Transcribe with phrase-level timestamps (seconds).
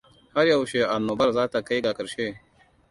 [0.37, 2.31] Har yaushe annobar zata kai ga karshe?